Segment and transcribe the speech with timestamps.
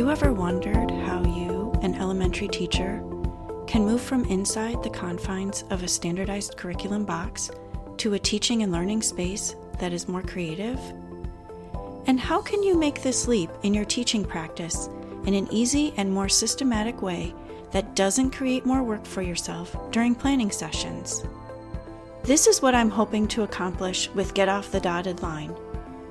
[0.00, 3.04] You ever wondered how you, an elementary teacher,
[3.66, 7.50] can move from inside the confines of a standardized curriculum box
[7.98, 10.80] to a teaching and learning space that is more creative?
[12.06, 14.88] And how can you make this leap in your teaching practice
[15.26, 17.34] in an easy and more systematic way
[17.70, 21.26] that doesn't create more work for yourself during planning sessions?
[22.22, 25.54] This is what I'm hoping to accomplish with Get Off the Dotted Line,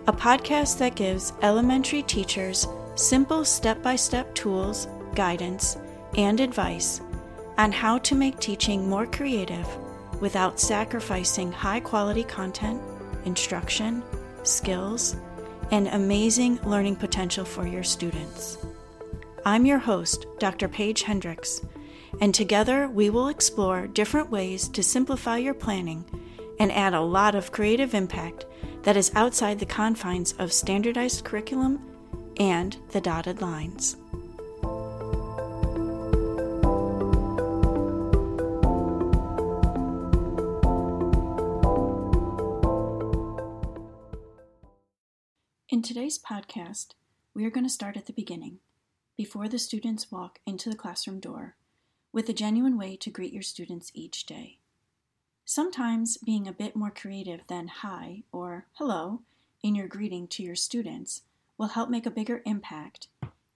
[0.06, 2.68] a podcast that gives elementary teachers
[3.00, 5.78] simple step by step tools, guidance,
[6.18, 7.00] and advice
[7.58, 9.68] on how to make teaching more creative
[10.20, 12.82] without sacrificing high quality content,
[13.24, 14.04] instruction,
[14.44, 15.16] skills,
[15.72, 18.58] and amazing learning potential for your students.
[19.46, 20.68] I'm your host, Dr.
[20.68, 21.62] Paige Hendricks,
[22.20, 26.04] and together we will explore different ways to simplify your planning
[26.60, 28.46] and add a lot of creative impact
[28.84, 31.89] that is outside the confines of standardized curriculum
[32.40, 33.98] and the dotted lines.
[45.72, 46.94] In today's podcast,
[47.34, 48.60] we are going to start at the beginning,
[49.16, 51.56] before the students walk into the classroom door,
[52.12, 54.58] with a genuine way to greet your students each day.
[55.46, 59.22] Sometimes being a bit more creative than hi or hello
[59.62, 61.22] in your greeting to your students
[61.60, 63.10] will help make a bigger impact,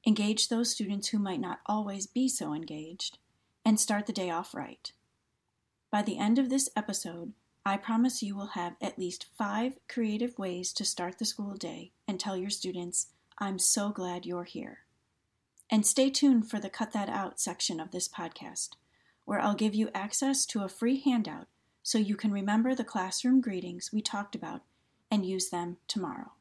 [0.05, 3.17] engage those students who might not always be so engaged,
[3.65, 4.91] and start the day off right.
[5.89, 7.31] By the end of this episode,
[7.65, 11.93] I promise you will have at least five creative ways to start the school day
[12.05, 13.07] and tell your students,
[13.39, 14.79] I'm so glad you're here.
[15.69, 18.71] And stay tuned for the Cut That Out section of this podcast,
[19.23, 21.47] where I'll give you access to a free handout
[21.81, 24.61] so you can remember the classroom greetings we talked about
[25.09, 26.33] and use them tomorrow.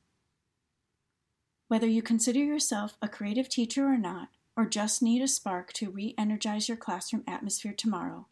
[1.73, 4.29] Whether you consider yourself a creative teacher or not,
[4.59, 8.27] or just need a spark to re energize your classroom atmosphere tomorrow,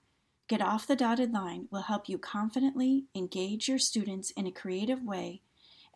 [0.47, 5.03] Get Off the Dotted Line will help you confidently engage your students in a creative
[5.03, 5.41] way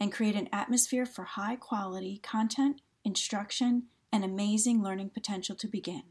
[0.01, 6.05] and create an atmosphere for high quality content, instruction, and amazing learning potential to begin.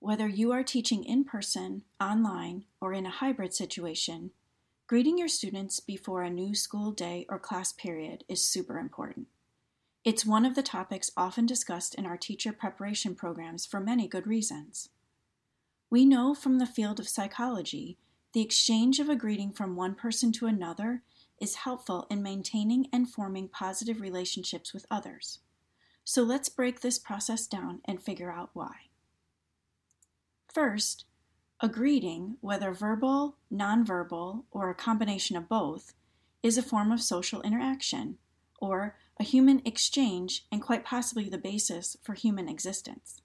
[0.00, 4.32] Whether you are teaching in person, online, or in a hybrid situation,
[4.88, 9.28] greeting your students before a new school day or class period is super important.
[10.04, 14.26] It's one of the topics often discussed in our teacher preparation programs for many good
[14.26, 14.90] reasons.
[15.88, 17.96] We know from the field of psychology
[18.34, 21.02] the exchange of a greeting from one person to another
[21.40, 25.38] is helpful in maintaining and forming positive relationships with others.
[26.04, 28.90] So let's break this process down and figure out why.
[30.52, 31.06] First,
[31.60, 35.94] a greeting, whether verbal, nonverbal, or a combination of both,
[36.42, 38.18] is a form of social interaction,
[38.60, 43.22] or a human exchange, and quite possibly the basis for human existence.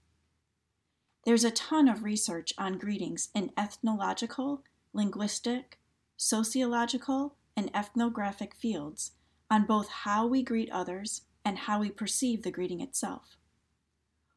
[1.25, 4.63] There's a ton of research on greetings in ethnological,
[4.93, 5.79] linguistic,
[6.15, 9.11] sociological, and ethnographic fields
[9.49, 13.37] on both how we greet others and how we perceive the greeting itself.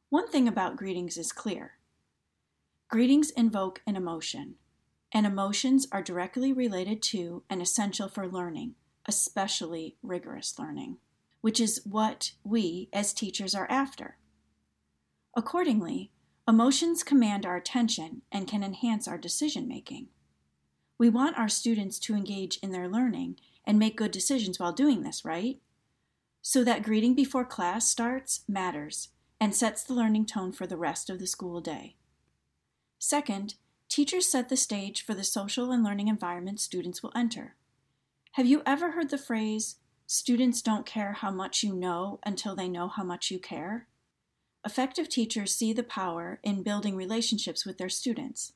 [0.08, 1.72] One thing about greetings is clear
[2.88, 4.56] greetings invoke an emotion,
[5.12, 8.74] and emotions are directly related to and essential for learning,
[9.06, 10.98] especially rigorous learning
[11.42, 14.16] which is what we as teachers are after.
[15.36, 16.10] Accordingly,
[16.48, 20.08] emotions command our attention and can enhance our decision making.
[20.98, 23.36] We want our students to engage in their learning
[23.66, 25.58] and make good decisions while doing this, right?
[26.40, 29.08] So that greeting before class starts matters
[29.40, 31.96] and sets the learning tone for the rest of the school day.
[32.98, 33.54] Second,
[33.88, 37.56] teachers set the stage for the social and learning environment students will enter.
[38.32, 39.76] Have you ever heard the phrase,
[40.06, 43.88] Students don't care how much you know until they know how much you care.
[44.64, 48.52] Effective teachers see the power in building relationships with their students.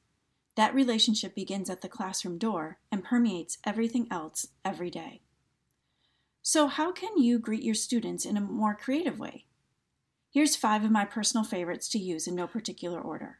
[0.54, 5.22] That relationship begins at the classroom door and permeates everything else every day.
[6.42, 9.46] So, how can you greet your students in a more creative way?
[10.30, 13.38] Here's five of my personal favorites to use in no particular order.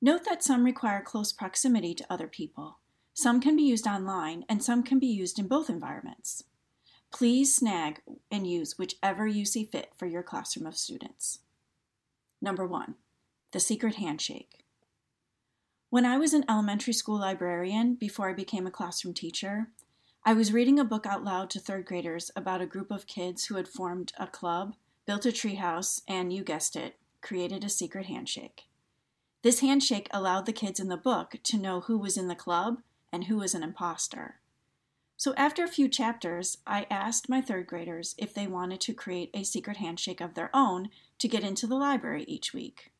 [0.00, 2.78] Note that some require close proximity to other people.
[3.14, 6.44] Some can be used online, and some can be used in both environments.
[7.12, 8.00] Please snag
[8.30, 11.40] and use whichever you see fit for your classroom of students.
[12.40, 12.94] Number one,
[13.52, 14.64] the secret handshake.
[15.90, 19.68] When I was an elementary school librarian before I became a classroom teacher,
[20.24, 23.44] I was reading a book out loud to third graders about a group of kids
[23.44, 24.74] who had formed a club,
[25.06, 28.62] built a treehouse, and you guessed it, created a secret handshake.
[29.42, 32.78] This handshake allowed the kids in the book to know who was in the club
[33.12, 34.36] and who was an imposter.
[35.22, 39.30] So, after a few chapters, I asked my third graders if they wanted to create
[39.32, 40.88] a secret handshake of their own
[41.20, 42.90] to get into the library each week.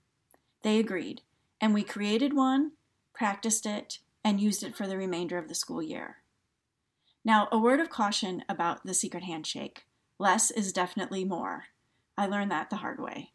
[0.62, 1.22] They agreed,
[1.60, 2.74] and we created one,
[3.12, 6.18] practiced it, and used it for the remainder of the school year.
[7.24, 9.86] Now, a word of caution about the secret handshake
[10.16, 11.64] less is definitely more.
[12.16, 13.32] I learned that the hard way.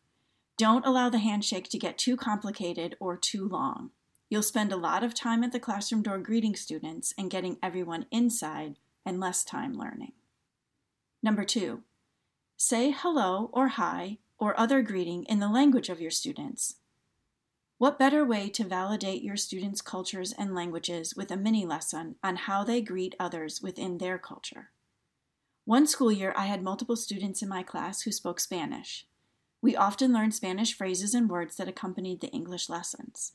[0.58, 3.92] Don't allow the handshake to get too complicated or too long.
[4.30, 8.06] You'll spend a lot of time at the classroom door greeting students and getting everyone
[8.12, 10.12] inside and less time learning.
[11.24, 11.84] Number two,
[12.58, 16.76] say hello or hi or other greeting in the language of your students.
[17.78, 22.36] What better way to validate your students' cultures and languages with a mini lesson on
[22.36, 24.72] how they greet others within their culture?
[25.64, 29.06] One school year, I had multiple students in my class who spoke Spanish.
[29.62, 33.34] We often learned Spanish phrases and words that accompanied the English lessons.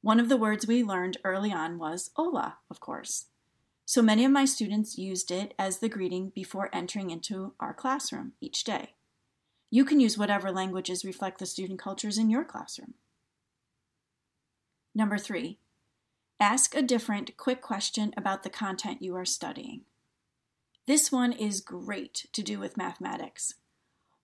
[0.00, 3.26] One of the words we learned early on was hola, of course.
[3.84, 8.32] So many of my students used it as the greeting before entering into our classroom
[8.40, 8.94] each day.
[9.70, 12.94] You can use whatever languages reflect the student cultures in your classroom.
[14.94, 15.58] Number three,
[16.38, 19.82] ask a different, quick question about the content you are studying.
[20.86, 23.54] This one is great to do with mathematics.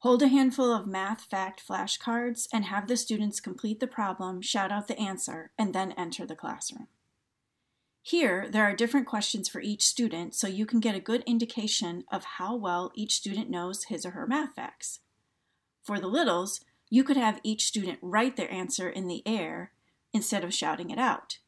[0.04, 4.70] Hold a handful of math fact flashcards and have the students complete the problem, shout
[4.70, 6.88] out the answer, and then enter the classroom.
[8.02, 12.04] Here, there are different questions for each student so you can get a good indication
[12.12, 15.00] of how well each student knows his or her math facts.
[15.82, 16.60] For the littles,
[16.90, 19.72] you could have each student write their answer in the air
[20.12, 21.38] instead of shouting it out.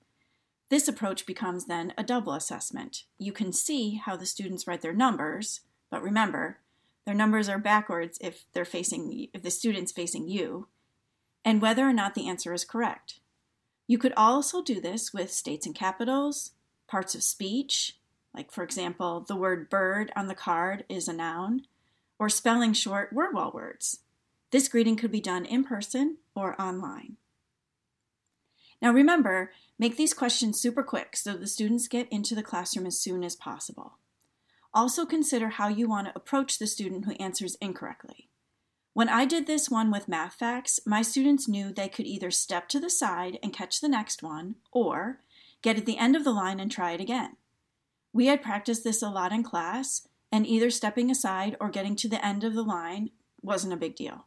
[0.70, 3.02] This approach becomes then a double assessment.
[3.18, 5.60] You can see how the students write their numbers,
[5.90, 6.60] but remember,
[7.06, 10.66] their numbers are backwards if they're facing if the student's facing you,
[11.44, 13.20] and whether or not the answer is correct.
[13.86, 16.50] You could also do this with states and capitals,
[16.88, 17.96] parts of speech,
[18.34, 21.62] like for example, the word bird on the card is a noun,
[22.18, 24.00] or spelling short word wall words.
[24.50, 27.16] This greeting could be done in person or online.
[28.82, 33.00] Now remember, make these questions super quick so the students get into the classroom as
[33.00, 33.98] soon as possible.
[34.76, 38.28] Also consider how you want to approach the student who answers incorrectly.
[38.92, 42.68] When I did this one with math facts, my students knew they could either step
[42.68, 45.22] to the side and catch the next one, or
[45.62, 47.38] get at the end of the line and try it again.
[48.12, 52.08] We had practiced this a lot in class, and either stepping aside or getting to
[52.08, 54.26] the end of the line wasn't a big deal.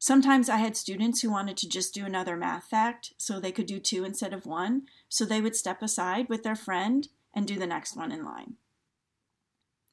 [0.00, 3.66] Sometimes I had students who wanted to just do another math fact so they could
[3.66, 7.56] do two instead of one, so they would step aside with their friend and do
[7.56, 8.56] the next one in line.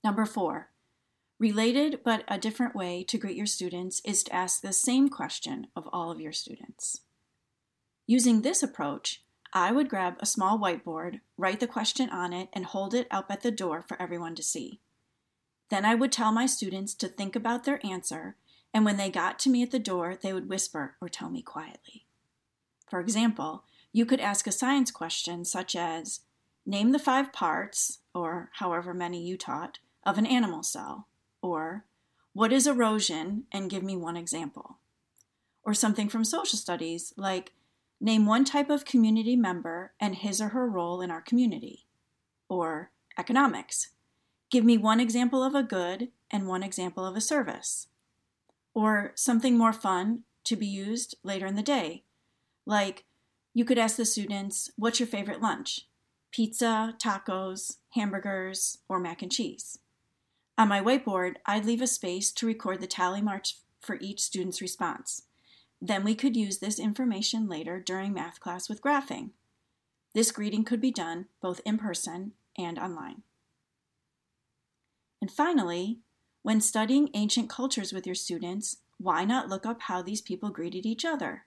[0.07, 0.69] Number four,
[1.37, 5.67] related but a different way to greet your students is to ask the same question
[5.75, 7.01] of all of your students.
[8.05, 9.21] Using this approach,
[9.51, 13.25] I would grab a small whiteboard, write the question on it, and hold it up
[13.29, 14.79] at the door for everyone to see.
[15.69, 18.37] Then I would tell my students to think about their answer,
[18.73, 21.41] and when they got to me at the door, they would whisper or tell me
[21.41, 22.05] quietly.
[22.89, 26.21] For example, you could ask a science question such as
[26.65, 31.05] Name the five parts, or however many you taught, of an animal cell,
[31.41, 31.83] or
[32.31, 34.77] what is erosion and give me one example.
[35.63, 37.51] Or something from social studies like
[37.99, 41.85] name one type of community member and his or her role in our community.
[42.47, 43.89] Or economics,
[44.49, 47.87] give me one example of a good and one example of a service.
[48.73, 52.03] Or something more fun to be used later in the day,
[52.65, 53.03] like
[53.53, 55.81] you could ask the students, What's your favorite lunch?
[56.31, 59.79] Pizza, tacos, hamburgers, or mac and cheese.
[60.57, 64.61] On my whiteboard, I'd leave a space to record the tally marks for each student's
[64.61, 65.23] response.
[65.79, 69.31] Then we could use this information later during math class with graphing.
[70.15, 73.21] This greeting could be done both in person and online.
[75.21, 75.99] And finally,
[76.41, 80.85] when studying ancient cultures with your students, why not look up how these people greeted
[80.85, 81.45] each other?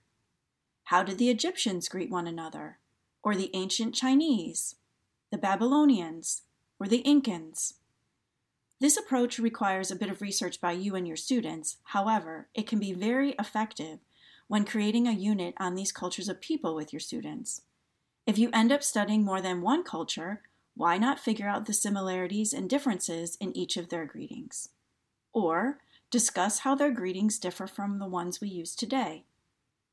[0.85, 2.79] How did the Egyptians greet one another?
[3.25, 4.76] Or the ancient Chinese?
[5.31, 6.43] The Babylonians?
[6.79, 7.75] Or the Incans?
[8.81, 11.77] This approach requires a bit of research by you and your students.
[11.85, 13.99] However, it can be very effective
[14.49, 17.63] when creating a unit on these cultures of people with your students.
[18.27, 20.41] If you end up studying more than one culture,
[20.75, 24.71] why not figure out the similarities and differences in each of their greetings?
[25.35, 25.79] Or
[26.11, 29.25] discuss how their greetings differ from the ones we use today.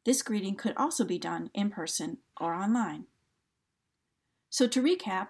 [0.05, 3.05] This greeting could also be done in person or online.
[4.49, 5.27] So, to recap,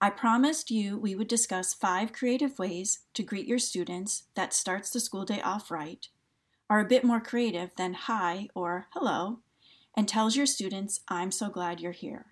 [0.00, 4.90] I promised you we would discuss five creative ways to greet your students that starts
[4.90, 6.06] the school day off right,
[6.68, 9.40] are a bit more creative than hi or hello,
[9.96, 12.26] and tells your students, I'm so glad you're here.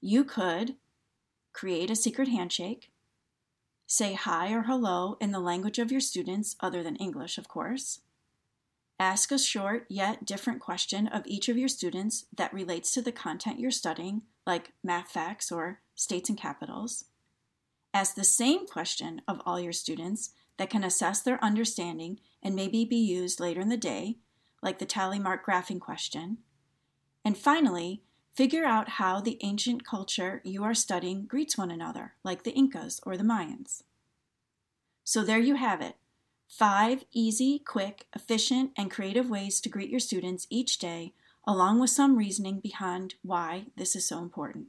[0.00, 0.76] You could
[1.52, 2.90] create a secret handshake,
[3.92, 8.02] Say hi or hello in the language of your students, other than English, of course.
[9.00, 13.10] Ask a short yet different question of each of your students that relates to the
[13.10, 17.04] content you're studying, like math facts or states and capitals.
[17.92, 22.84] Ask the same question of all your students that can assess their understanding and maybe
[22.84, 24.16] be used later in the day,
[24.62, 26.38] like the tally mark graphing question.
[27.24, 28.02] And finally,
[28.34, 33.00] figure out how the ancient culture you are studying greets one another, like the Incas
[33.04, 33.82] or the Mayans.
[35.04, 35.96] So there you have it
[36.50, 41.14] Five easy, quick, efficient, and creative ways to greet your students each day,
[41.46, 44.66] along with some reasoning behind why this is so important.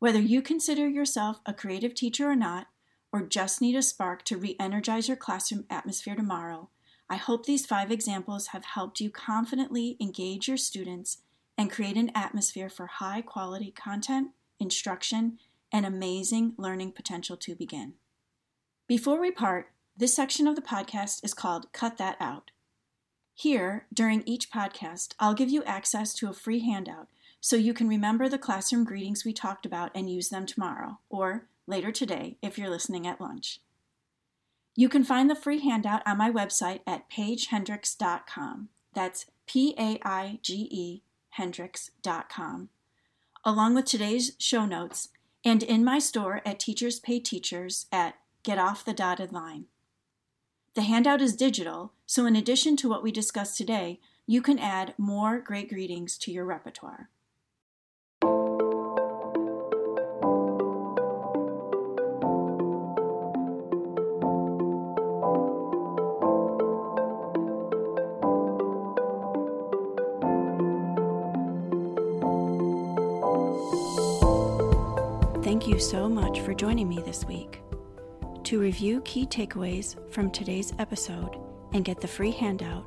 [0.00, 2.68] Whether you consider yourself a creative teacher or not,
[3.12, 6.68] or just need a spark to re energize your classroom atmosphere tomorrow,
[7.10, 11.18] I hope these five examples have helped you confidently engage your students
[11.56, 14.28] and create an atmosphere for high quality content,
[14.60, 15.38] instruction,
[15.72, 17.94] and amazing learning potential to begin.
[18.86, 22.52] Before we part, this section of the podcast is called Cut That Out.
[23.34, 27.08] Here, during each podcast, I'll give you access to a free handout
[27.40, 31.46] so you can remember the classroom greetings we talked about and use them tomorrow, or
[31.66, 33.60] later today if you're listening at lunch.
[34.74, 38.68] You can find the free handout on my website at paigehendricks.com.
[38.94, 42.68] That's P A I G E Hendricks.com,
[43.44, 45.08] along with today's show notes,
[45.44, 49.66] and in my store at Teachers Pay Teachers at Get Off the Dotted Line.
[50.74, 54.94] The handout is digital, so in addition to what we discussed today, you can add
[54.96, 57.08] more great greetings to your repertoire.
[75.88, 77.62] So much for joining me this week.
[78.44, 81.38] To review key takeaways from today's episode
[81.72, 82.84] and get the free handout,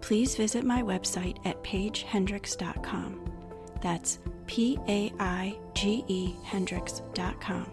[0.00, 3.32] please visit my website at paigehendricks.com.
[3.80, 4.18] That's
[4.48, 7.70] P A I G E Hendricks.com.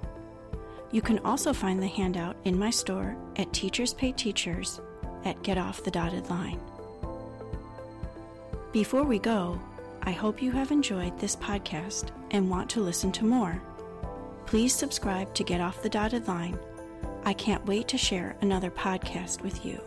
[0.92, 4.82] You can also find the handout in my store at Teachers Pay Teachers
[5.26, 6.60] at Get Off the Dotted Line.
[8.72, 9.60] Before we go,
[10.04, 13.60] I hope you have enjoyed this podcast and want to listen to more.
[14.50, 16.58] Please subscribe to Get Off the Dotted Line
[17.24, 19.79] I can't wait to share another podcast with you.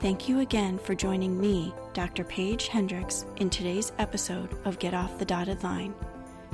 [0.00, 2.24] Thank you again for joining me, Dr.
[2.24, 5.94] Paige Hendricks, in today's episode of Get Off the Dotted Line.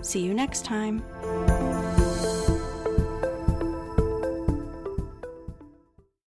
[0.03, 1.05] See you next time.